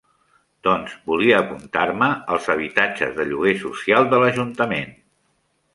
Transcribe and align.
Doncs 0.67 0.95
volia 1.11 1.41
apuntar-me 1.41 2.07
als 2.37 2.49
habitatges 2.55 3.15
de 3.21 3.27
lloguer 3.33 3.55
social 3.67 4.13
de 4.15 4.25
l'ajuntament. 4.25 4.97